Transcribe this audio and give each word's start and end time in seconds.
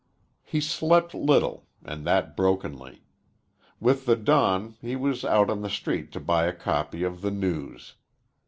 He 0.41 0.61
slept 0.61 1.13
little, 1.13 1.67
and 1.85 2.07
that 2.07 2.35
brokenly. 2.35 3.03
With 3.79 4.07
the 4.07 4.15
dawn 4.15 4.73
he 4.81 4.95
was 4.95 5.23
out 5.23 5.47
on 5.51 5.61
the 5.61 5.69
street 5.69 6.11
to 6.13 6.19
buy 6.19 6.47
a 6.47 6.53
copy 6.53 7.03
of 7.03 7.21
the 7.21 7.29
"News." 7.29 7.93